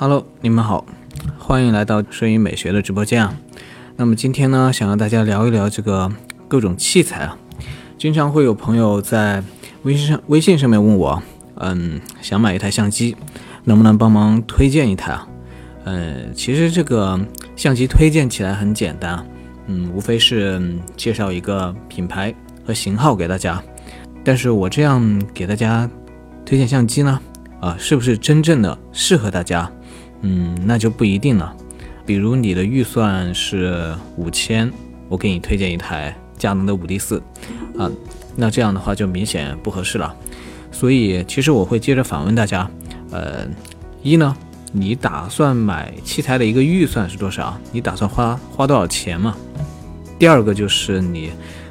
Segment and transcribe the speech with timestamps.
[0.00, 0.86] Hello，你们好，
[1.40, 3.34] 欢迎来到摄影美学的直播间啊。
[3.96, 6.08] 那么今天呢，想让大家聊一聊这个
[6.46, 7.36] 各种器材啊。
[7.98, 9.42] 经常会有朋友在
[9.82, 11.20] 微信上微信上面问我，
[11.56, 13.16] 嗯，想买一台相机，
[13.64, 15.26] 能不能帮忙推荐一台啊？
[15.82, 17.18] 嗯，其实这个
[17.56, 19.26] 相机推荐起来很简单啊，
[19.66, 20.62] 嗯，无非是
[20.96, 22.32] 介绍一个品牌
[22.64, 23.60] 和型号给大家。
[24.22, 25.90] 但是我这样给大家
[26.46, 27.20] 推荐相机呢，
[27.58, 29.68] 啊，是不是真正的适合大家？
[30.22, 31.54] 嗯，那就不一定了。
[32.04, 34.72] 比如你的预算是五千，
[35.08, 37.22] 我给你推荐一台佳能的五 D 四，
[37.76, 37.90] 啊，
[38.34, 40.14] 那这样的话就明显不合适了。
[40.72, 42.70] 所以其实我会接着反问大家，
[43.10, 43.46] 呃，
[44.02, 44.36] 一呢，
[44.72, 47.58] 你打算买器材的一个预算是多少？
[47.72, 49.36] 你打算花花多少钱嘛？
[50.18, 51.30] 第二个就是你，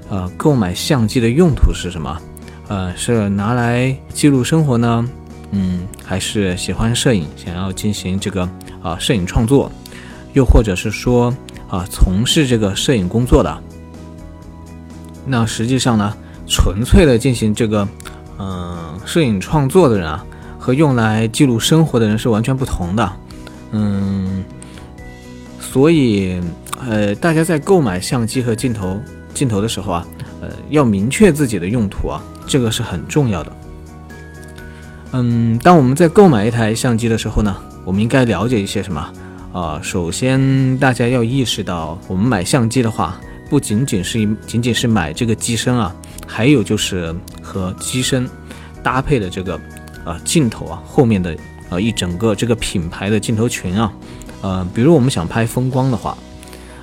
[0.10, 2.22] 呃，购买相机的用途是什么？
[2.68, 5.10] 呃，是拿来记录生活呢？
[5.52, 8.48] 嗯，还是喜欢摄影，想要进行这个
[8.82, 9.72] 啊摄影创作，
[10.34, 11.34] 又或者是说
[11.70, 13.64] 啊从事这个摄影工作的，
[15.26, 16.14] 那实际上呢，
[16.46, 17.88] 纯粹的进行这个
[18.38, 20.26] 嗯摄影创作的人啊，
[20.60, 23.14] 和用来记录生活的人是完全不同的。
[23.72, 24.44] 嗯，
[25.62, 26.42] 所以
[26.86, 29.00] 呃大家在购买相机和镜头
[29.34, 30.08] 镜头的时候啊，
[30.42, 33.52] 呃要明确自己的用途啊，这个是很重要的。
[35.14, 37.56] 嗯，当我们在购买一台相机的时候呢，
[37.86, 39.14] 我们应该了解一些什么？
[39.54, 43.18] 啊，首先大家要意识到，我们买相机的话，
[43.50, 45.96] 不仅仅是仅仅是买这个机身啊，
[46.28, 48.30] 还有就是和机身
[48.84, 49.60] 搭配的这个
[50.04, 51.36] 啊镜头啊后面的
[51.70, 53.92] 啊一整个这个品牌的镜头群啊，
[54.42, 56.16] 呃，比如我们想拍风光的话，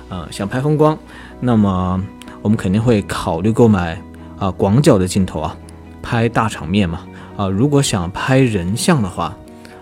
[0.09, 0.97] 呃，想拍风光，
[1.39, 2.03] 那么
[2.41, 4.01] 我们肯定会考虑购买
[4.37, 5.55] 啊广角的镜头啊，
[6.01, 7.01] 拍大场面嘛。
[7.37, 9.35] 啊，如果想拍人像的话，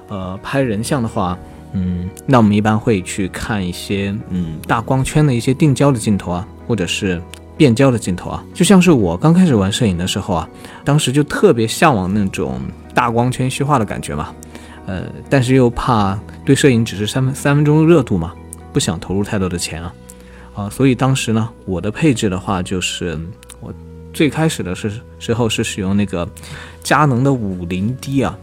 [0.08, 1.38] 呃，拍人像的话，
[1.74, 7.22] 嗯，那我们一般会去看一些嗯大光圈的一些定焦的镜头啊，或者是
[7.56, 8.44] 变焦的镜头啊。
[8.54, 10.50] 就像是我刚开始玩摄影的时候啊，
[10.84, 12.60] 当时就特别向往那种
[12.94, 14.34] 大光圈虚化的感觉嘛，
[14.86, 18.34] 呃，但是又怕对摄影只是三分三分钟热度嘛，
[18.72, 19.94] 不想投入太多的钱啊，
[20.56, 23.20] 啊，所以当时呢，我的配置的话就是。
[24.14, 26.30] 最开始的是时候是使用那个
[26.84, 28.38] 佳能的五零 D 啊，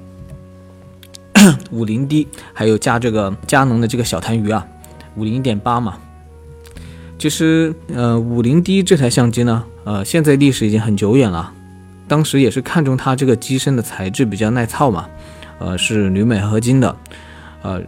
[1.71, 4.67] 五零 D，还有加这个佳能的这个小痰盂啊，
[5.15, 5.97] 五零点八嘛。
[7.19, 11.53] 其实呃五零 D 这台相机呢，呃现在历史已经很久远了，
[12.09, 15.09] 当时也是看中它这个机身的材质比较耐操嘛，
[15.61, 16.97] 呃是铝镁合金的，
[17.63, 17.81] 呃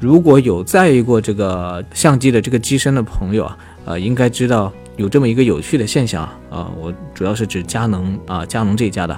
[0.00, 4.72] 如果有在意过这个相机的这个机身的朋友啊，呃应该知道。
[4.98, 9.16] 有这么一个有趣的现象啊，啊我主要是指佳能啊，佳能这一家的，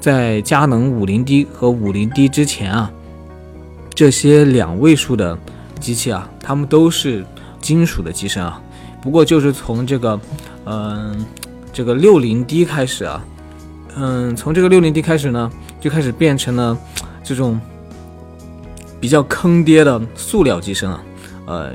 [0.00, 2.90] 在佳能五零 D 和五零 D 之前啊，
[3.94, 5.38] 这些两位数的
[5.78, 7.24] 机器啊，它们都是
[7.60, 8.60] 金属的机身啊。
[9.00, 10.20] 不过就是从这个，
[10.66, 11.24] 嗯，
[11.72, 13.24] 这个六零 D 开始啊，
[13.94, 15.48] 嗯，从这个六零 D 开始呢，
[15.80, 16.76] 就开始变成了
[17.22, 17.60] 这种
[19.00, 21.00] 比较坑爹的塑料机身啊，
[21.46, 21.72] 呃。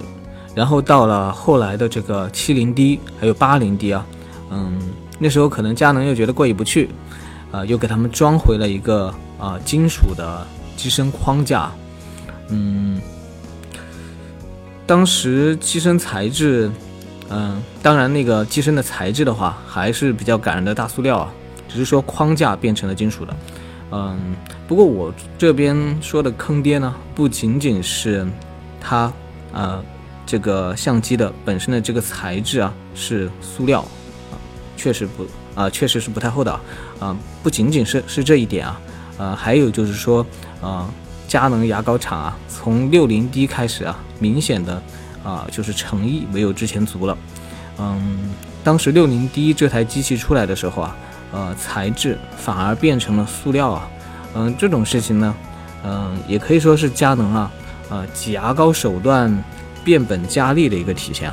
[0.59, 4.05] 然后到了后来的这个七零 D 还有八零 D 啊，
[4.49, 4.77] 嗯，
[5.17, 6.89] 那时候可能佳能又觉得过意不去，
[7.49, 9.07] 啊，又给他们装回了一个
[9.39, 11.71] 啊金属的机身框架，
[12.49, 12.99] 嗯，
[14.85, 16.69] 当时机身材质，
[17.29, 21.31] 嗯，当然那个机身的材质的话还是比较感人的大塑料啊，
[21.69, 23.33] 只是说框架变成了金属的，
[23.91, 24.19] 嗯，
[24.67, 28.27] 不过我这边说的坑爹呢，不仅仅是
[28.81, 29.09] 它，
[29.53, 29.81] 呃。
[30.29, 33.81] 这个相机的本身的这个材质啊是塑料
[34.29, 34.37] 啊，
[34.77, 35.25] 确实不
[35.59, 36.59] 啊，确实是不太厚道
[36.99, 37.17] 啊。
[37.41, 38.81] 不仅仅是是这一点啊，
[39.17, 40.23] 呃，还有就是说，
[40.61, 40.87] 呃，
[41.27, 44.79] 佳能牙膏厂啊，从六零 D 开始啊，明显的
[45.23, 47.17] 啊，就是诚意没有之前足了。
[47.79, 48.29] 嗯，
[48.63, 50.95] 当时六零 D 这台机器出来的时候啊，
[51.31, 53.89] 呃，材质反而变成了塑料啊。
[54.35, 55.35] 嗯，这种事情呢，
[55.83, 57.51] 嗯，也可以说是佳能啊，
[57.89, 59.43] 呃，挤牙膏手段。
[59.89, 61.31] 变本加厉的一个体现，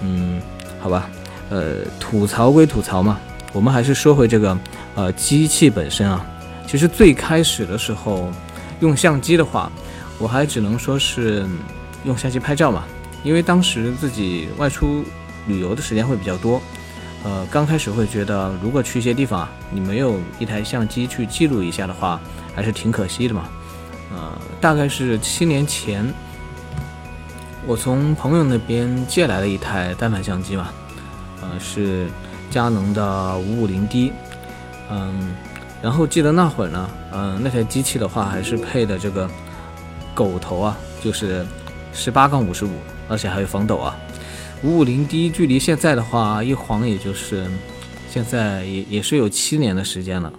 [0.00, 0.40] 嗯，
[0.78, 1.10] 好吧，
[1.48, 3.18] 呃，吐槽归吐槽嘛，
[3.52, 4.56] 我们还是说回这个，
[4.94, 6.24] 呃，机器本身啊，
[6.68, 8.30] 其实最开始的时候
[8.78, 9.68] 用相机的话，
[10.20, 11.44] 我还只能说是
[12.04, 12.84] 用相机拍照嘛，
[13.24, 15.02] 因为当时自己外出
[15.48, 16.62] 旅游的时间会比较多，
[17.24, 22.20] 呃，刚开始会觉得如果去一些地方啊，你没有一台相机去记录一下的话，
[22.54, 23.48] 还是挺可惜的嘛，
[24.14, 26.06] 呃，大概是七年前。
[27.70, 30.72] 我从朋友那边借来了一台单反相机嘛，
[31.40, 32.08] 呃，是
[32.50, 34.12] 佳能的五五零 D，
[34.90, 35.36] 嗯，
[35.80, 39.30] 然后记得那会儿呢，嗯，那台机器的话还是配的这个
[40.16, 41.46] 狗头啊，就是
[41.92, 42.72] 十八杠五十五，
[43.08, 43.96] 而且还有防抖啊。
[44.64, 47.46] 五五零 D 距离现在的话，一晃也就是
[48.08, 50.32] 现在也也是有七年的时间了。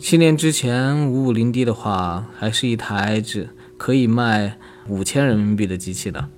[0.00, 4.58] 七年之前，五五零 D 的话，还是一台只可以卖
[4.88, 6.28] 五千人民币的机器的。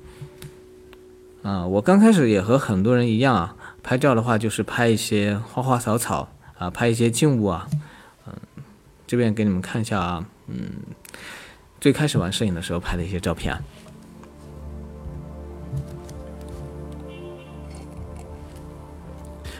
[1.48, 6.28] 啊，我刚开始也和很多人一样啊，拍照的话就是拍一些花花草草
[6.58, 7.66] 啊，拍一些静物啊。
[8.26, 8.34] 嗯，
[9.06, 10.68] 这边给你们看一下啊，嗯，
[11.80, 13.62] 最开始玩摄影的时候拍的一些照片啊。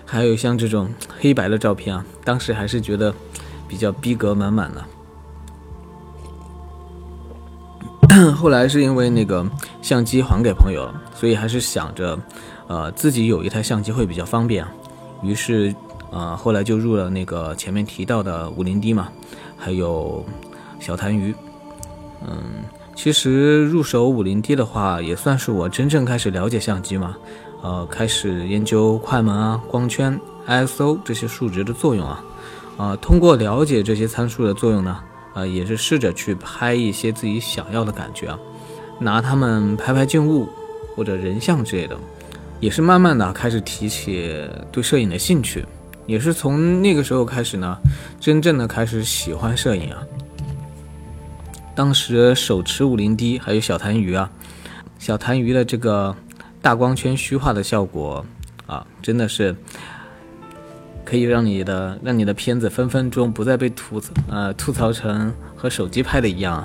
[0.04, 3.14] 还有像这种黑白的照片啊，当时还是觉得
[3.66, 4.84] 比较逼格满满的。
[8.34, 9.46] 后来是因为那个
[9.82, 12.18] 相机还给朋友了，所以还是想着，
[12.66, 14.66] 呃，自己有一台相机会比较方便。
[15.22, 15.74] 于是，
[16.10, 19.08] 呃，后来就入了那个前面提到的五零 D 嘛，
[19.56, 20.24] 还有
[20.80, 21.34] 小痰盂。
[22.26, 22.64] 嗯，
[22.94, 27.16] 其实入手五零 D 的话，也算是我真正开始了解相机嘛。
[27.62, 32.24] 呃，开始研究快门啊、光圈、ISO 这些数值的作用啊，
[32.76, 34.98] 啊，通过了解这些参数的作用呢，
[35.38, 38.38] 呃，也是试着去拍一些自己想要的感觉啊，
[38.98, 40.48] 拿它们拍拍静物
[40.96, 41.96] 或者人像之类的，
[42.58, 44.34] 也是慢慢的开始提起
[44.72, 45.64] 对摄影的兴趣，
[46.06, 47.78] 也是从那个时候开始呢，
[48.18, 50.02] 真正的开始喜欢摄影啊。
[51.74, 54.30] 当时手持五零 D 还有小痰盂啊，
[54.98, 56.14] 小痰盂的这个。
[56.60, 58.26] 大光圈虚化的效果
[58.66, 59.54] 啊，真的是
[61.08, 66.62] 可以让你的让你的片子分分钟不再被吐呃吐槽成和手机拍的一样。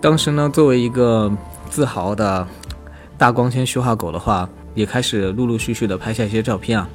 [0.00, 1.28] 当时呢，作为一个
[1.68, 2.46] 自豪的
[3.18, 6.88] 大光圈虚化狗的话，也开始陆陆续续的拍下一些照片啊，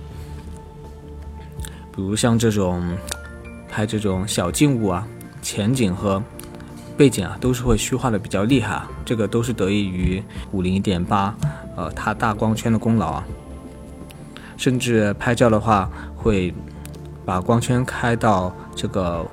[1.93, 2.81] 比如像这种
[3.69, 5.05] 拍这种小静物啊、
[5.41, 6.23] 前景和
[6.95, 8.81] 背景啊，都是会虚化的比较厉害。
[9.03, 10.23] 这个都是得益于
[10.53, 11.35] 五零一点八。
[11.75, 13.25] 呃，它大光圈的功劳啊，
[14.61, 16.53] 甚至拍照的话会
[17.25, 19.25] 把光圈开到这个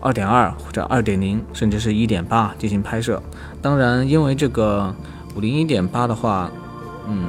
[0.00, 3.22] 二点二或者二点零，甚至是一点八进行拍摄。
[3.60, 4.94] 当然，因为这个
[5.36, 6.50] 五零一点八的话，
[7.06, 7.28] 嗯，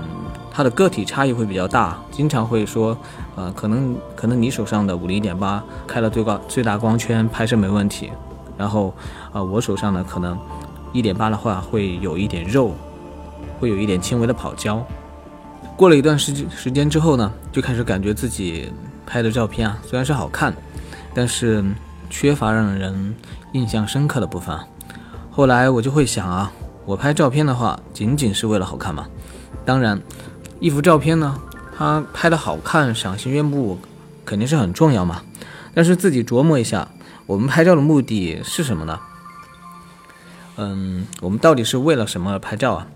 [0.49, 2.97] 它的个体差异会比较大，经常会说，
[3.35, 8.09] 呃，可能可能你手上的五零一点八开了最高最大光圈拍摄没问题，
[8.57, 8.93] 然后，
[9.33, 10.39] 呃，我手上呢可能
[10.93, 12.71] 一点八的话会有一点肉。
[13.57, 14.85] 会有一点轻微的跑焦。
[15.77, 18.71] 过了一段时间时间之后呢，就开始感觉自己
[19.05, 20.53] 拍的照片啊，虽然是好看，
[21.13, 21.63] 但是
[22.09, 23.13] 缺乏让人
[23.51, 24.57] 印象深刻的部分。
[25.29, 26.51] 后来我就会想啊，
[26.85, 29.05] 我拍照片的话，仅仅是为了好看吗？
[29.65, 30.01] 当然，
[30.61, 31.37] 一幅照片呢，
[31.77, 33.77] 它拍的好看、赏心悦目，
[34.23, 35.21] 肯定是很重要嘛。
[35.73, 36.87] 但是自己琢磨一下，
[37.25, 38.97] 我们拍照的目的是什么呢？
[40.55, 42.87] 嗯，我们到底是为了什么而拍照啊？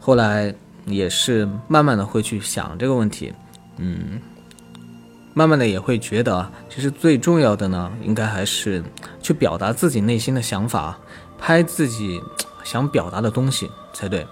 [0.00, 0.54] 后来
[0.86, 3.32] 也是慢慢的会去想这个问题，
[3.78, 4.20] 嗯，
[5.32, 8.84] 慢慢的也会觉得，其实最重要的呢，应该还是
[9.22, 10.98] 去表达自己内心的想法，
[11.38, 12.20] 拍自己
[12.62, 14.26] 想表达的东西才对。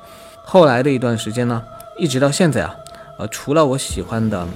[0.44, 1.62] 后来的一段时间呢，
[1.98, 2.74] 一直到现在啊，
[3.18, 4.46] 呃，除了我喜欢的，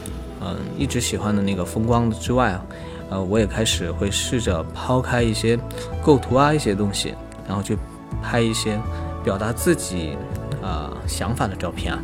[0.42, 2.62] 嗯，一直喜欢的那个风光之外啊，
[3.10, 5.58] 呃，我也开始会试着抛开一些
[6.04, 7.14] 构图啊一些东西，
[7.48, 7.78] 然后去
[8.22, 8.78] 拍一些
[9.24, 10.16] 表达自己。
[10.66, 12.00] 呃，想法的照片啊，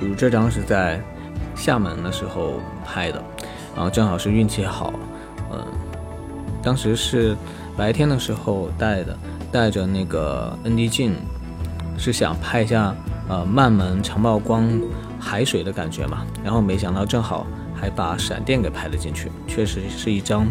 [0.00, 0.98] 比如这张是在
[1.54, 3.22] 厦门的时候拍的，
[3.76, 4.90] 然后正好是运气好，
[5.52, 5.62] 嗯，
[6.62, 7.36] 当时是
[7.76, 9.14] 白天的时候带的，
[9.52, 11.14] 带着那个 ND 镜，
[11.98, 12.94] 是想拍一下
[13.28, 14.66] 呃慢门长曝光
[15.20, 17.46] 海水的感觉嘛，然后没想到正好
[17.78, 20.46] 还把闪电给拍了进去，确实是一张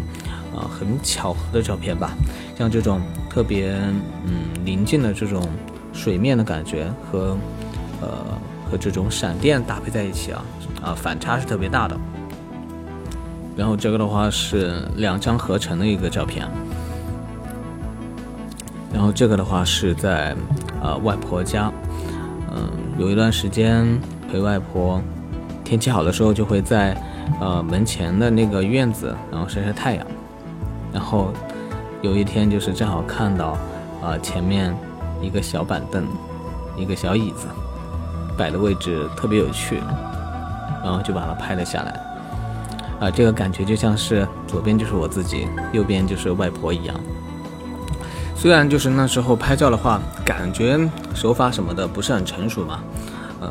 [0.56, 2.12] 啊很巧合的照片吧，
[2.58, 3.00] 像这种。
[3.32, 3.72] 特别
[4.26, 5.42] 嗯宁静的这种
[5.94, 7.34] 水面的感觉和
[8.02, 8.08] 呃
[8.70, 10.44] 和这种闪电搭配在一起啊
[10.82, 11.98] 啊反差是特别大的。
[13.56, 16.46] 然后这个的话是两张合成的一个照片。
[18.92, 20.36] 然后这个的话是在
[20.82, 21.72] 呃外婆家，
[22.54, 22.68] 嗯
[22.98, 23.98] 有一段时间
[24.30, 25.00] 陪外婆，
[25.64, 26.94] 天气好的时候就会在
[27.40, 30.06] 呃门前的那个院子然后晒晒太阳，
[30.92, 31.32] 然后。
[32.02, 33.56] 有一天，就是正好看到，
[34.02, 34.76] 啊，前面
[35.20, 36.04] 一个小板凳，
[36.76, 37.46] 一个小椅子，
[38.36, 39.80] 摆的位置特别有趣，
[40.82, 42.00] 然后就把它拍了下来。
[42.98, 47.00] 啊，这个感觉就像是左边就是我自己，右边就是外婆一样。
[48.34, 50.76] 虽然就是那时候拍照的话，感觉
[51.14, 52.80] 手法什么的不是很成熟嘛，
[53.42, 53.48] 嗯，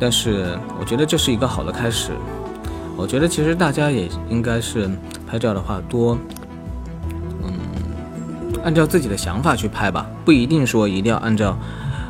[0.00, 2.10] 但是我觉得这是一个好的开始。
[2.96, 4.90] 我觉得其实大家也应该是
[5.24, 6.18] 拍照的话多。
[8.64, 11.56] 按照自己的想法去拍吧，不一定说一定要按照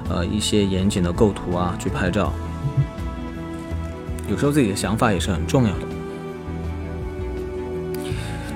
[0.09, 2.33] 呃一些严谨的构图啊去拍照。
[4.29, 5.81] 有时候自己的想法也是很重要的。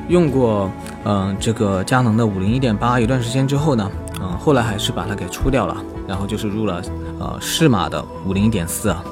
[0.09, 0.71] 用过
[1.05, 6.83] 嗯这个佳能的五零一点八一段时间之后呢，嗯后来还是把它给出掉了，然后就是入了
[7.19, 9.03] 呃适马的五零一点四啊，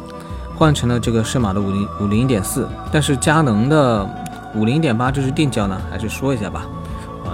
[0.54, 2.68] 换成了这个适马的五零五零一点四。
[2.92, 4.06] 但是佳能的
[4.54, 6.66] 五零一点八这支定焦呢，还是说一下吧，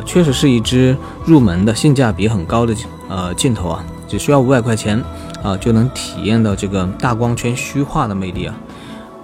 [0.05, 2.75] 确实是一支入门的性价比很高的
[3.09, 5.03] 呃镜头啊，只需要五百块钱
[5.43, 8.55] 啊就能体验到这个大光圈虚化的魅力啊。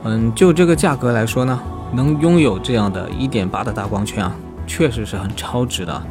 [0.04, 1.58] 嗯，就这个价格来说呢，
[1.92, 4.34] 能拥有这样的一点八的大光圈啊，
[4.66, 6.02] 确实是很超值的。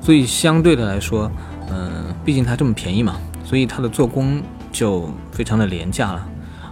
[0.00, 1.30] 所以相对的来说，
[1.70, 6.26] 嗯，毕竟它这么便宜嘛，所以它的做工就非常的廉价了。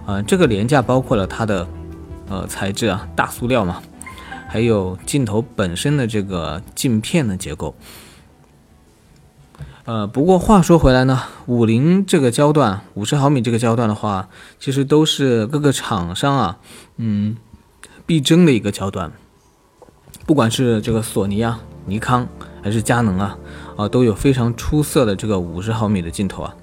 [0.07, 1.67] 啊，这个廉价包括了它的
[2.29, 3.83] 呃材质啊，大塑料嘛，
[4.47, 7.75] 还有镜头本身的这个镜片的结构。
[9.85, 16.59] 呃，不过话说回来呢，五零这个焦段，五十毫米这个焦段的话，其实都是各个厂商啊，
[16.97, 17.37] 嗯，
[18.05, 19.13] 必争的一个焦段。
[20.27, 22.27] 不管是这个索尼啊、尼康
[22.63, 23.39] 还是佳能啊，
[23.77, 26.57] 啊，都有非常出色的这个五十毫米的镜头啊。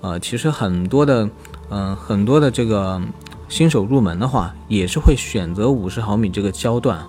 [0.00, 1.30] 呃，其实很多的，
[1.70, 3.00] 嗯，很多的这个
[3.48, 7.06] 新手入门的话，也是会选择五十毫米这个焦段。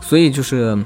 [0.00, 0.76] 所以就是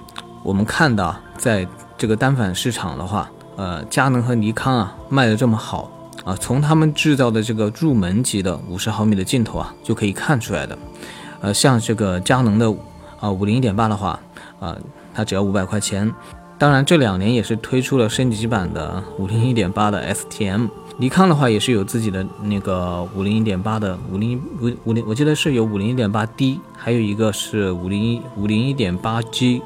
[0.43, 1.67] 我们看到，在
[1.97, 3.31] 这个单反市场的话。
[3.55, 5.93] 呃，佳能和尼康啊卖的这么好
[6.25, 10.77] 啊，从他们制造的这个入门级的五十毫米的镜头啊就可以看出来的。
[11.43, 12.75] 呃，像这个佳能的
[13.21, 14.19] 啊五零一点八的话
[14.59, 14.75] 啊，
[15.13, 16.11] 它只要五百块钱。
[16.59, 20.69] 当然这两年也是推出了升级版的五零一点八的 STM。
[20.99, 29.63] 尼康的话也是有自己的那个五零一点八的五零五五零，我记得是有五零一点八 D，还有一个是五零一五零一点八 G。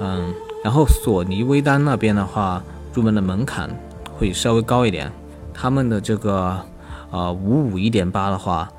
[0.00, 2.62] 嗯，然后索尼微单那边的话。
[2.94, 3.68] 入门的门槛
[4.16, 5.10] 会稍微高一点，
[5.52, 6.64] 他们的这个
[7.10, 8.70] 啊五五一点八的话，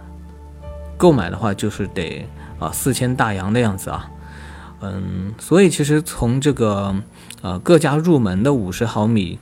[0.95, 2.25] 购买的话就是得
[2.57, 4.09] 啊四千大洋的样子啊，
[4.79, 6.95] 嗯，所以其实从这个
[7.41, 9.37] 呃各家入门的五十毫米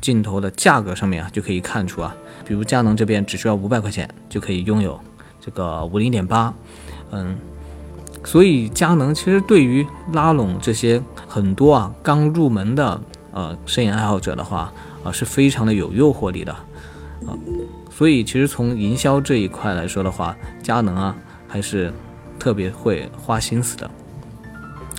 [0.00, 2.14] 镜头的价格上面啊就可以看出啊，
[2.46, 4.98] 比如佳能这边只需要五百块钱就可以拥有
[5.40, 6.52] 这个五零点八，
[7.10, 7.36] 嗯，
[8.24, 13.00] 所以佳能其实对于拉拢这些很多啊刚入门的。
[13.30, 14.72] 呃，摄影爱好者的话，
[15.04, 17.36] 啊，是非常的有诱惑力的，啊，
[17.90, 21.14] 所以其实从营销这一块来说的话，佳能啊
[21.46, 21.92] 还是
[22.36, 23.88] 特别会花心思的，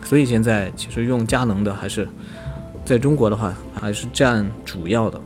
[0.06, 2.08] 所以现在其实用佳能的还是
[2.90, 5.22] 在中国的话还是占主要的。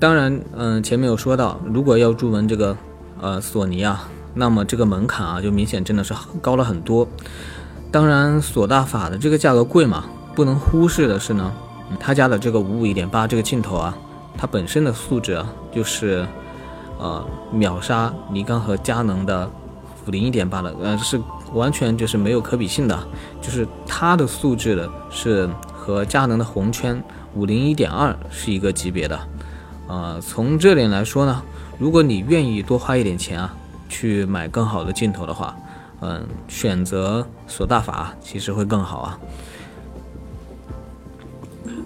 [0.00, 2.76] 当然，嗯，前面有说到，如果要入门这个
[3.20, 6.12] 呃索尼啊，那么这个门槛啊就明显真的是
[6.42, 7.06] 高了很多。
[7.92, 10.06] 当然，索大法的这个价格贵嘛。
[10.34, 11.52] 不能忽视的是呢，
[12.00, 13.96] 他家的这个五五一点八这个镜头啊，
[14.36, 16.26] 它本身的素质啊，就是
[16.98, 19.48] 呃秒杀尼康和佳能的
[20.06, 21.20] 五零一点八的，呃是
[21.52, 22.96] 完全就是没有可比性的，
[23.40, 27.02] 就是它的素质的是和佳能的红圈
[27.34, 29.18] 五零一点二是一个级别的，
[29.88, 31.42] 呃从这点来说呢，
[31.78, 33.54] 如果你愿意多花一点钱啊，
[33.88, 35.56] 去买更好的镜头的话，
[36.00, 39.18] 嗯选择索大法其实会更好啊。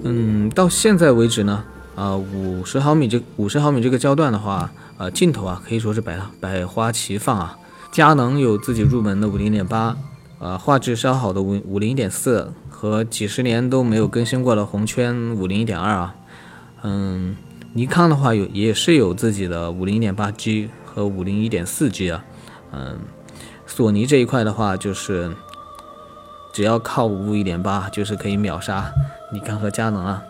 [0.03, 1.65] 嗯，到现在为止呢，
[1.97, 7.57] 啊，五十毫米这五十毫米这个焦段的话，呃，镜头啊可以说是百百花齐放啊。
[7.91, 9.97] 佳能有自己入门的五零点八，
[10.39, 16.15] 呃，画质稍好的五五零点四和几十年都没有更新过的红圈五零一点二啊。
[16.83, 17.37] 嗯，
[17.75, 22.25] 尼康的话有也是有自己的五零一点八 G 和五零一点四 G 啊。
[22.73, 22.99] 嗯，
[23.67, 25.31] 索尼这一块的话就是。
[26.53, 28.93] 只要靠五五一点八，就是可以秒杀
[29.33, 30.21] 尼康和佳能啊。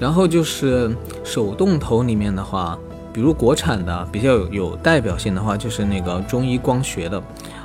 [0.00, 2.78] 然后就是手动头里面的话，
[3.12, 7.18] 比如国产的比较有有代表性的话，就是那个中医光学的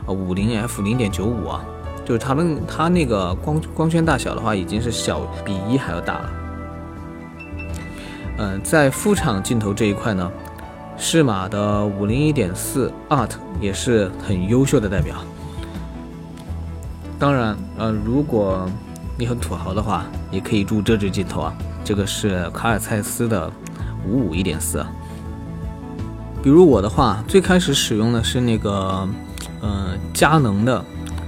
[0.06, 1.64] 啊五零 F 零点九五啊，
[2.04, 6.30] 就是它们它那个光光圈大小的话，已经是小比一还要大了。
[8.40, 10.30] 嗯，在副厂镜头这一块呢，
[10.98, 15.16] 适马的五零一点四 Art 也是很优秀的代表。
[17.18, 18.70] 当然，呃，如果
[19.18, 21.54] 你很土豪的话，也可以入这支镜头啊。
[21.84, 23.50] 这个是卡尔蔡司的
[24.06, 24.86] 五五一点四。
[26.48, 29.06] 比如我的话，最开始使用的是那个，
[29.60, 30.82] 呃，佳能的，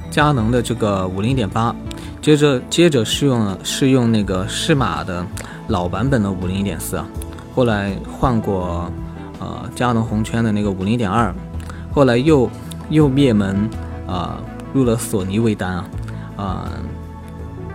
[0.09, 1.75] 佳能的这个五零点八，
[2.21, 5.27] 接着接着是用了是用那个适马的
[5.67, 7.03] 老版本的五零点四，
[7.53, 8.89] 后来换过
[9.41, 11.35] 呃佳能红圈的那个五零点二，
[11.93, 12.49] 后来又
[12.89, 13.69] 又灭门
[14.07, 14.39] 啊。
[14.71, 15.85] 入了索尼微单啊，
[16.37, 16.69] 啊，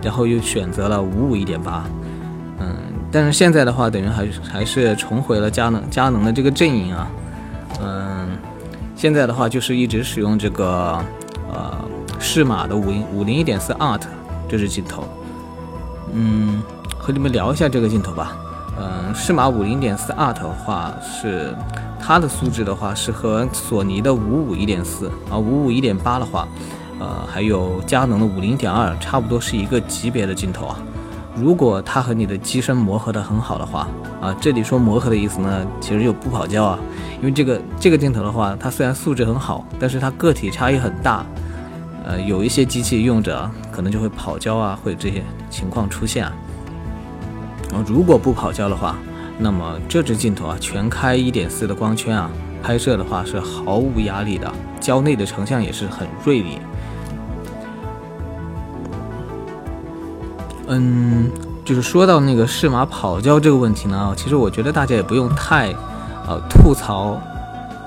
[0.01, 1.85] 然后又选择了五五一点八，
[2.57, 2.75] 嗯，
[3.11, 7.07] 但是现在的话，等于还还是重回了佳能佳能的这个阵营啊，
[7.81, 8.37] 嗯，
[8.95, 11.03] 现在的话就是一直使用这个
[11.51, 11.77] 呃
[12.19, 14.01] 适马的五零五零一点四 Art
[14.49, 15.03] 这支镜头，
[16.13, 16.61] 嗯，
[16.97, 18.35] 和你们聊一下这个镜头吧，
[18.79, 21.55] 嗯，适马五零点四 Art 的话是
[21.99, 26.47] 它的素质的话是和索尼的五五一点四啊五五一点八的话。
[26.97, 30.79] 呃，还有佳能的五零点二，差不多是一个级别的镜头啊。
[31.35, 33.87] 如果它和你的机身磨合的很好的话，
[34.21, 36.79] 啊，这里说磨合的意思呢，其实就不跑焦啊。
[37.19, 41.25] 因为这个这个镜头的话，它虽然素质很好，但是它个体差异很大，
[42.05, 46.31] 呃，有一些机器用着可能就会跑焦啊，会有这些情况出现啊。
[47.85, 48.95] 如果不跑焦的话，
[49.37, 52.29] 那么这支镜头啊，全开一点四的光圈啊，
[52.63, 54.49] 拍摄的话是毫无压力的，
[54.79, 56.59] 焦内的成像也是很锐利。
[60.67, 61.29] 嗯，
[61.63, 65.67] 就是说到那个适马跑焦这个问题呢，其实我觉得大家也不用太，
[66.27, 67.19] 呃，吐槽，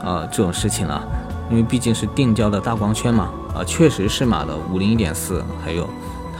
[0.04, 1.02] 呃，这种事情了，
[1.50, 5.88] 因为毕竟是定焦的大光圈嘛，啊，确实适马的五零一点四，还有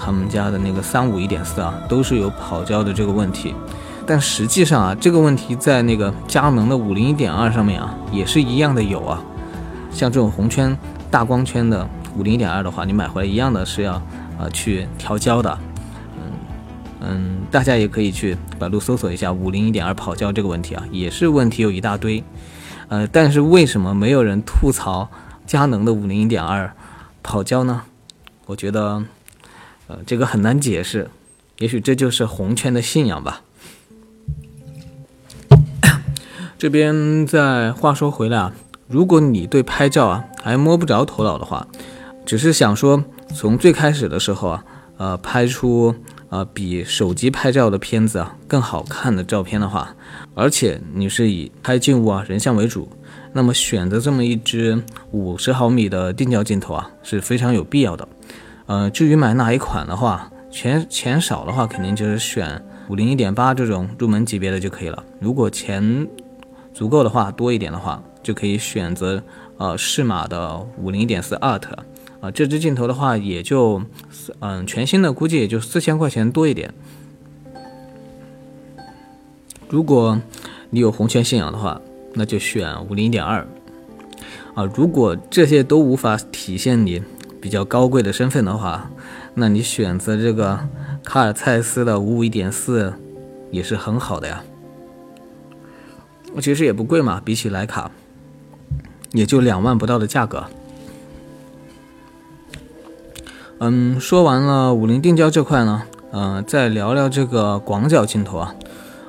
[0.00, 3.52] 他们家的那个三五一点四啊，都是有跑焦的这个问题，
[4.06, 9.20] 但实际上啊，这个问题在那个佳能的五零一点二上面啊，也是一样的有啊，
[9.90, 10.76] 像这种红圈
[11.10, 11.84] 大光圈的
[12.16, 14.00] 五零一点二的话，你买回来一样的是要，
[14.38, 15.58] 呃，去调焦的。
[17.10, 22.22] 嗯，大家也可以去百度搜索一下五零一点二跑焦这个问题啊，也是问题有一大堆。
[22.88, 25.08] 呃，但是为什么没有人吐槽
[25.46, 26.70] 佳能的五零一点二
[27.22, 27.84] 跑焦呢？
[28.44, 29.02] 我觉得，
[29.86, 31.08] 呃，这个很难解释。
[31.58, 33.40] 也许这就是红圈的信仰吧。
[36.58, 38.52] 这边再话说回来啊，
[38.86, 41.66] 如果你对拍照啊还摸不着头脑的话，
[42.26, 43.02] 只是想说
[43.34, 44.64] 从最开始的时候啊，
[44.98, 45.94] 呃，拍出。
[46.28, 49.94] 啊，比手机拍照的片子啊更好看的照片的话，
[50.34, 52.88] 而且你是以拍静物啊人像为主，
[53.32, 58.06] 那么选择这么一支五十毫米的定焦镜头啊是非常有必要的。
[58.66, 65.02] 呃，至于买哪一款的话，钱钱少的话肯定就是选五零一点八这种入门级别的就可以了。
[65.18, 66.06] 如果钱
[66.74, 69.22] 足够的话，多一点的话，就可以选择
[69.56, 71.62] 呃适马的五零一点四 Art。
[72.20, 73.82] 啊，这支镜头的话也就，
[74.40, 76.74] 嗯，全新的估计也就四千块钱多一点。
[79.68, 80.20] 如果
[80.70, 81.80] 你有红圈信仰的话，
[82.14, 83.46] 那就选五零点二。
[84.54, 87.00] 啊，如果这些都无法体现你
[87.40, 88.90] 比较高贵的身份的话，
[89.34, 90.58] 那你选择这个
[91.04, 92.92] 卡尔蔡司的五五一点四
[93.52, 94.42] 也是很好的呀。
[96.40, 97.90] 其实也不贵嘛，比起徕卡，
[99.12, 100.44] 也就两万不到的价格。
[103.60, 108.54] 嗯，说完了五零定焦这块呢，呃，再聊聊这个广角镜头啊，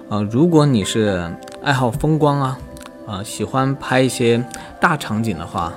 [0.09, 1.31] 呃，如果你是
[1.63, 2.59] 爱好风光啊，
[3.05, 4.43] 啊，喜欢拍一些
[4.81, 5.71] 大场景的话，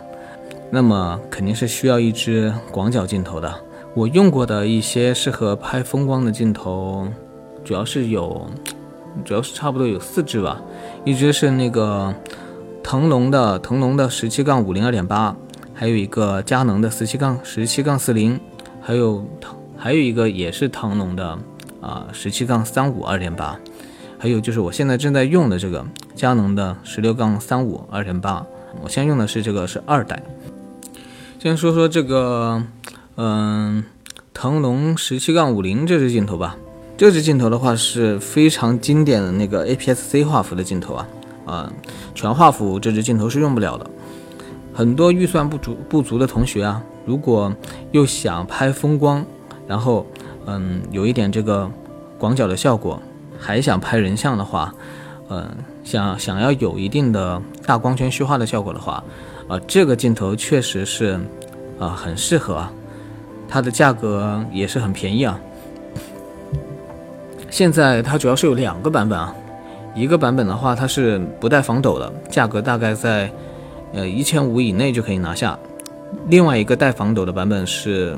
[0.71, 3.55] 那么肯定是需要一支广角镜头的。
[3.93, 7.07] 我用过的一些适合拍风光的镜头，
[7.63, 8.47] 主要是有，
[9.23, 10.59] 主要是差不多有四支吧，
[11.05, 12.15] 一支是那个
[12.83, 15.37] 腾龙的腾龙的十七杠五零二点八，
[15.75, 18.41] 还有一个佳能的十七杠十七杠四零。
[18.83, 19.25] 还有，
[19.79, 21.39] 还有一个也是腾龙的
[21.81, 23.57] 啊，十七杠三五二点八，
[24.19, 28.45] 还有就是我现在正在用的这个佳能的十六杠三五二点八，
[28.83, 30.21] 我现在用的是这个是二代。
[31.39, 32.63] 先说说这个，
[33.17, 33.85] 嗯，
[34.35, 36.57] 腾龙十七杠五零这支镜头吧。
[36.97, 41.09] 这支镜头的话是非常经典的那个 APS-C 画幅的镜头啊，
[41.47, 41.73] 啊，
[42.15, 43.91] 全画幅这支镜头是用不了的。
[44.73, 46.83] 很多预算不足不足的同学啊。
[47.05, 47.53] 如果
[47.91, 49.25] 又想拍风光，
[49.67, 50.07] 然后
[50.47, 51.71] 嗯有一点这个
[52.19, 53.01] 广角的效果，
[53.39, 54.73] 还想拍人像的话，
[55.29, 55.45] 嗯
[55.83, 59.03] 想想要有一定的大光圈虚化的效果的话，
[59.49, 61.19] 啊这个镜头确实是
[61.81, 62.73] 啊很适合，啊，
[63.49, 65.39] 它的价格也是很便宜啊。
[67.51, 69.35] 现在它主要是有两个版本啊，
[69.95, 73.31] 一个版本的话它是不带防抖的，价格大概在
[73.93, 75.59] 呃一千五以内就可以拿下。
[76.29, 78.17] 另外一个带防抖的版本是，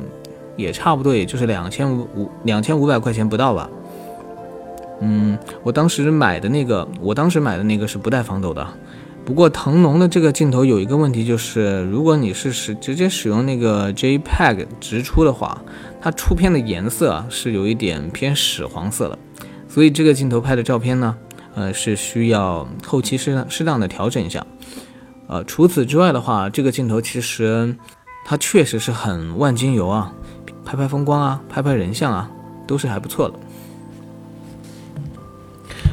[0.57, 3.71] 也差不多，也就是两千五五两千五百块钱不到吧。
[5.01, 8.67] 嗯，我当时买的那个，我当时买的那个是不带防抖的。
[9.25, 15.63] 不过腾龙的这个镜头有一个问题，就是如果你是使直接使用那个 JPEG 直出的话，
[16.01, 19.19] 它出片的颜色是有一点偏屎黄色的，
[19.69, 21.17] 所以这个镜头拍的照片呢，
[21.55, 24.47] 呃是需要后期适当适当的调整一下。
[25.27, 27.75] 呃，除此之外的话，这个镜头其实
[28.27, 30.13] 它确实是很万金油啊，
[30.65, 32.31] 拍拍风光啊，拍拍人像啊，
[32.67, 33.35] 都是还不错的。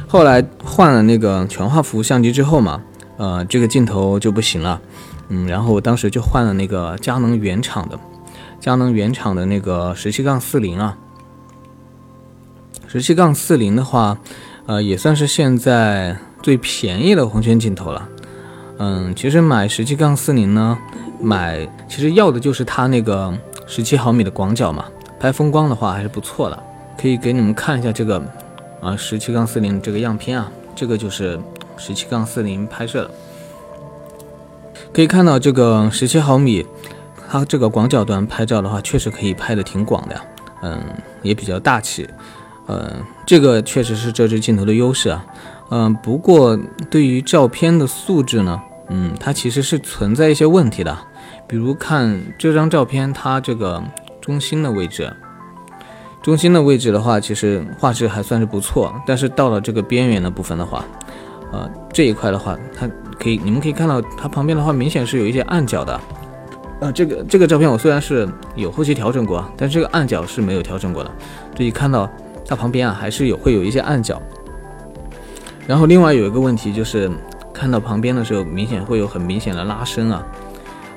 [0.06, 2.82] 后来换了那个全画幅相机之后嘛，
[3.16, 4.80] 呃，这个镜头就不行了，
[5.28, 7.98] 嗯，然后我当时就换了那个佳能原厂的，
[8.60, 10.98] 佳能原厂的那个十七杠四零啊，
[12.86, 14.18] 十七杠四零的话，
[14.66, 18.06] 呃，也算是现在最便宜的红圈镜头了。
[18.78, 20.78] 嗯，其实买十七杠四零呢，
[21.20, 23.32] 买其实要的就是它那个
[23.66, 24.86] 十七毫米的广角嘛，
[25.20, 26.62] 拍风光的话还是不错的。
[27.00, 28.22] 可以给你们看一下这个
[28.80, 31.40] 啊十七杠四零这个样片啊，这个就是
[31.76, 33.10] 十七杠四零拍摄的。
[34.92, 36.66] 可以看到这个十七毫米，
[37.30, 40.20] 它这个广角端拍照的话，确实可以拍的挺广的，
[40.62, 40.80] 嗯，
[41.22, 42.08] 也比较大气，
[42.68, 45.24] 嗯，这个确实是这支镜头的优势啊。
[45.70, 46.58] 嗯，不过
[46.90, 50.96] 对于照片的素质呢，嗯，它其实是存在一些问题的。
[51.46, 53.82] 比如看这张照片，它这个
[54.20, 55.12] 中心的位置，
[56.22, 58.94] 中心的位置的话，其实画质还算是不错。
[59.06, 60.84] 但是到了这个边缘的部分的话，
[61.52, 66.00] 呃，这一块的话，它可以，你们可以看到它旁边的话，明显是有一些暗角的。
[66.80, 71.10] 呃，这个这个照片我虽然是有后期调整过，但这个暗角是没有调整过的。
[71.54, 72.10] 这一看到
[72.46, 74.20] 它旁边啊，还是有会有一些暗角。
[75.66, 77.10] 然后另外有一个问题就是，
[77.52, 80.26] 看到旁边的时候，明显会有很明显的拉伸啊，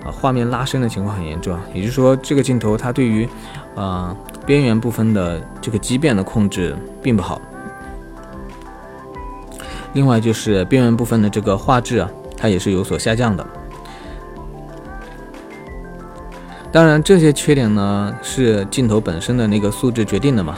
[0.03, 1.61] 啊，画面拉伸的情况很严重啊。
[1.73, 3.29] 也就是说，这个镜头它对于，
[3.75, 7.39] 啊，边缘部分的这个畸变的控制并不好。
[9.93, 13.45] 另外就是边缘部分的这个画质啊，它也是有所下降的。
[16.71, 20.57] 当然，这些缺点呢是镜头本身的那个素质决定的嘛。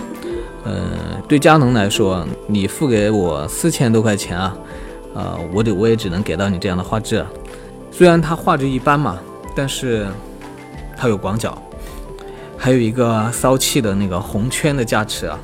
[0.68, 4.58] 呃，对佳能来说，你付给我四千多块钱啊，
[5.14, 7.26] 呃，我得我也只能给到你这样的画质。
[7.90, 9.18] 虽然它画质一般嘛，
[9.56, 10.08] 但是
[10.98, 11.58] 它有广角，
[12.58, 15.40] 还有一个骚气的那个红圈的加持啊。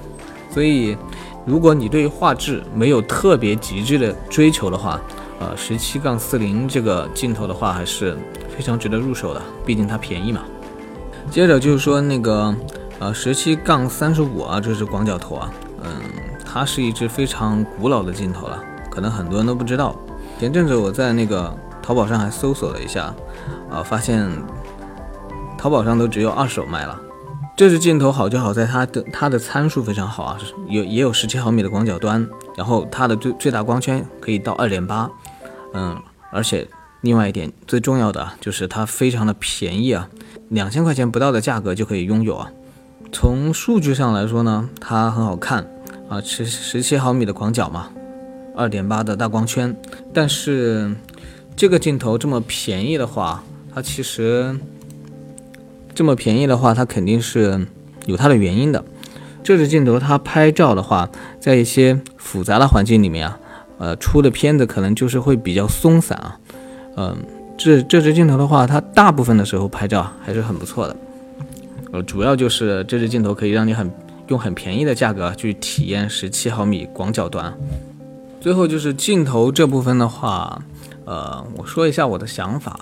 [0.53, 0.97] 所以，
[1.45, 4.99] 如果你对画质没有特别极致的追求的话，
[5.39, 8.17] 呃，十七杠四零这个镜头的话还是
[8.49, 10.41] 非常值得入手的，毕竟它便宜嘛。
[11.31, 12.53] 接着就是说那个。
[13.03, 15.51] 呃，十七杠三十五啊，这是广角头啊，
[15.83, 15.91] 嗯，
[16.45, 19.93] 它是一支非常古老的镜头了，可能很多人都不知道。
[20.39, 23.13] 前阵子我在那个淘宝上还搜索了一下，
[23.69, 24.31] 啊，发现
[25.57, 26.97] 淘宝上都只有二手卖了。
[27.57, 30.37] 这支镜头好就好在它的它的参数非常好啊，
[30.69, 35.11] 有也有十七毫米的广角端，然后它的最最大光圈可以到二点八，
[35.73, 36.65] 嗯，而且
[37.01, 40.07] 另外一点最重要的就是它非常的便宜啊，
[40.47, 42.49] 两千块钱不到的价格就可以拥有啊。
[43.13, 45.65] 从数据上来说呢，它很好看
[46.09, 47.89] 啊，十十七毫米的广角嘛，
[48.55, 49.73] 二点八的大光圈。
[50.11, 50.93] 但是
[51.55, 54.59] 这个镜头这么便宜的话，它其实
[55.93, 57.65] 这么便宜的话，它肯定是
[58.07, 58.83] 有它的原因的。
[59.43, 61.07] 这支镜头它拍照的话，
[61.39, 63.39] 在一些复杂的环境里面啊，
[63.77, 66.39] 呃，出的片子可能就是会比较松散啊。
[66.97, 67.15] 嗯，
[67.55, 70.95] 这这支镜头的话，它大部分的时候拍照还是很不错的。
[71.93, 73.89] 呃，主要就是这支镜头可以让你很
[74.29, 77.55] 用很便宜的价格去体验十七毫米广角端。
[78.41, 80.59] 最后就是镜头这部分的话，
[81.05, 82.79] 呃，我说一下我的想法，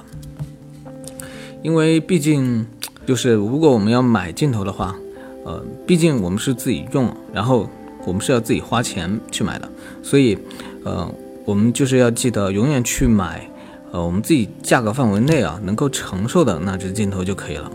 [1.62, 2.65] 因为毕竟
[3.06, 4.95] 就是如果我们要买镜头的话，
[5.43, 7.69] 呃，毕竟我们是自己用，然后
[8.06, 9.69] 我们是要自己花钱去买的，
[10.02, 10.38] 所以
[10.86, 13.45] 呃，我们就是要记得永远去买
[13.91, 17.69] 呃我们自己价格范围内啊能够承受的那支镜头就可以了。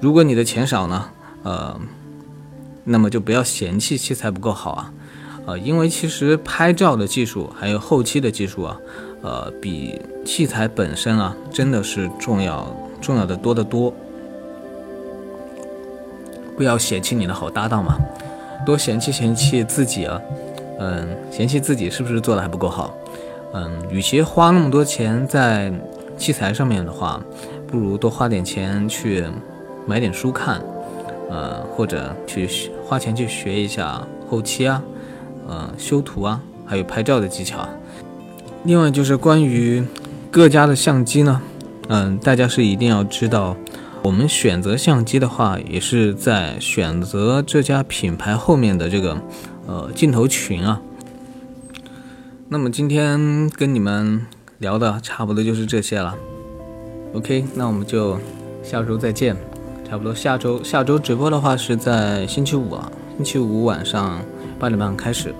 [0.00, 1.10] 如果你的钱少呢，
[1.42, 1.80] 呃，
[2.84, 4.92] 那么就不要嫌弃器材不够好啊，
[5.46, 8.76] 呃，因为其实拍照的技术还有后期的技术啊，
[9.22, 13.92] 呃，比器材本身啊真的是重要重要的多得多。
[16.56, 17.96] 不要嫌弃你的好搭档嘛，
[18.64, 20.20] 多嫌弃嫌弃自己啊，
[20.78, 22.94] 嗯，嫌弃自己是不是做的还不够好？
[23.52, 25.72] 嗯，与其花那么多钱在
[26.16, 27.20] 器材上面的话，
[27.66, 29.26] 不如多花点钱去。
[29.88, 30.62] 买点书看，
[31.30, 32.46] 呃，或者去
[32.84, 34.82] 花钱去学一下后期啊，
[35.48, 37.66] 呃，修图啊，还有拍照的技巧。
[38.64, 39.82] 另外就是关于
[40.30, 41.40] 各家的相机呢，
[41.88, 43.56] 嗯，大家是一定要知道，
[44.02, 49.16] 我们选择相机的话，也是在选择这家品牌后面的这个
[49.66, 50.82] 呃镜头群啊。
[52.50, 54.26] 那么今天跟你们
[54.58, 56.14] 聊的差不多就是这些了。
[57.14, 58.18] OK，那我们就
[58.62, 59.34] 下周再见。
[59.90, 64.20] 差不多下周下周直播的话是在星期五啊，星期五晚上
[64.58, 65.34] 八点半开始。